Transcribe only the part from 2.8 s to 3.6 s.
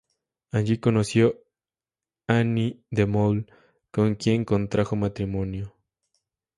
de Mol